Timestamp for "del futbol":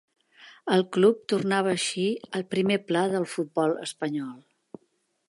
3.13-3.77